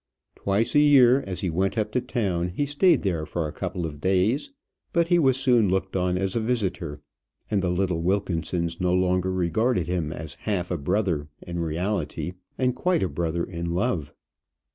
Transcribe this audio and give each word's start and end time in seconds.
Twice 0.35 0.73
a 0.73 0.79
year, 0.79 1.23
as 1.27 1.41
he 1.41 1.51
went 1.51 1.77
up 1.77 1.91
to 1.91 2.01
town, 2.01 2.47
he 2.49 2.65
stayed 2.65 3.03
there 3.03 3.23
for 3.23 3.47
a 3.47 3.53
couple 3.53 3.85
of 3.85 4.01
days; 4.01 4.51
but 4.93 5.09
he 5.09 5.19
was 5.19 5.37
soon 5.37 5.69
looked 5.69 5.95
on 5.95 6.17
as 6.17 6.35
a 6.35 6.39
visitor, 6.39 7.01
and 7.51 7.61
the 7.61 7.69
little 7.69 8.01
Wilkinsons 8.01 8.81
no 8.81 8.95
longer 8.95 9.31
regarded 9.31 9.85
him 9.85 10.11
as 10.11 10.37
half 10.49 10.71
a 10.71 10.77
brother 10.79 11.27
in 11.43 11.59
reality 11.59 12.31
and 12.57 12.75
quite 12.75 13.03
a 13.03 13.07
brother 13.07 13.43
in 13.43 13.75
love. 13.75 14.15